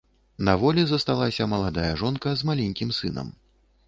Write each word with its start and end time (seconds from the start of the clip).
На 0.47 0.53
волі 0.61 0.85
засталася 0.91 1.45
маладая 1.51 1.91
жонка 2.03 2.33
з 2.39 2.47
маленькім 2.51 2.95
сынам. 3.01 3.31